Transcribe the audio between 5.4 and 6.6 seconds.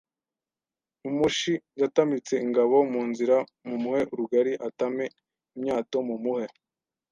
imyato Mumuhe